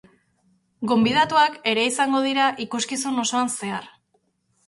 [0.91, 3.87] Gonbidatuak ere izango dira ikuskizun osoan zehar.